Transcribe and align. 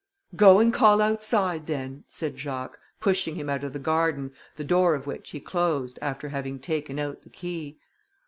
"Go 0.35 0.57
and 0.57 0.73
call 0.73 0.99
outside 0.99 1.67
then!" 1.67 2.05
said 2.09 2.35
Jacques, 2.35 2.79
pushing 2.99 3.35
him 3.35 3.51
out 3.51 3.63
of 3.63 3.71
the 3.71 3.77
garden, 3.77 4.33
the 4.55 4.63
door 4.63 4.95
of 4.95 5.05
which 5.05 5.29
he 5.29 5.39
closed, 5.39 5.99
after 6.01 6.29
having 6.29 6.57
taken 6.57 6.97
out 6.97 7.21
the 7.21 7.29
key. 7.29 7.77